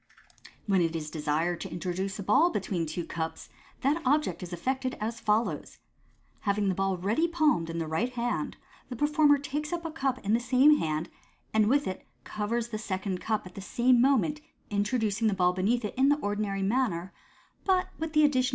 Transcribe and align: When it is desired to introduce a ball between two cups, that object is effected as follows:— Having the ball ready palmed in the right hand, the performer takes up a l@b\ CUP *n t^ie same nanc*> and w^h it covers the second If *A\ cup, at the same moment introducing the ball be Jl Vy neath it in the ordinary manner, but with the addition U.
When 0.65 0.81
it 0.81 0.95
is 0.95 1.11
desired 1.11 1.61
to 1.61 1.69
introduce 1.69 2.17
a 2.17 2.23
ball 2.23 2.49
between 2.49 2.87
two 2.87 3.05
cups, 3.05 3.49
that 3.81 4.01
object 4.03 4.41
is 4.41 4.51
effected 4.51 4.97
as 4.99 5.19
follows:— 5.19 5.77
Having 6.47 6.69
the 6.69 6.73
ball 6.73 6.97
ready 6.97 7.27
palmed 7.27 7.69
in 7.69 7.77
the 7.77 7.85
right 7.85 8.11
hand, 8.11 8.57
the 8.89 8.95
performer 8.95 9.37
takes 9.37 9.71
up 9.71 9.83
a 9.85 9.89
l@b\ 9.89 9.99
CUP 9.99 10.17
*n 10.25 10.33
t^ie 10.33 10.41
same 10.41 10.79
nanc*> 10.81 11.11
and 11.53 11.67
w^h 11.67 11.85
it 11.85 12.07
covers 12.23 12.69
the 12.69 12.79
second 12.79 13.17
If 13.19 13.19
*A\ 13.19 13.25
cup, 13.27 13.45
at 13.45 13.53
the 13.53 13.61
same 13.61 14.01
moment 14.01 14.41
introducing 14.71 15.27
the 15.27 15.35
ball 15.35 15.53
be 15.53 15.61
Jl 15.61 15.65
Vy 15.65 15.69
neath 15.71 15.85
it 15.85 15.95
in 15.95 16.09
the 16.09 16.17
ordinary 16.17 16.63
manner, 16.63 17.13
but 17.63 17.89
with 17.99 18.13
the 18.13 18.23
addition 18.25 18.47
U. 18.47 18.49